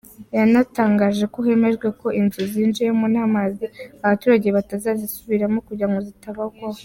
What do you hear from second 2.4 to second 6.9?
zinjiyemo n’amazi abaturage batazisubiramo kugira ngo zitabagwaho.